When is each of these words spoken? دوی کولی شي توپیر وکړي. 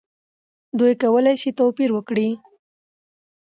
دوی 0.77 0.93
کولی 1.03 1.35
شي 1.41 1.49
توپیر 1.59 1.89
وکړي. 1.93 2.29